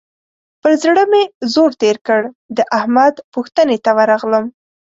[0.61, 1.23] پر زړه مې
[1.53, 2.21] زور تېر کړ؛
[2.57, 4.45] د احمد پوښتنې ته ورغلم.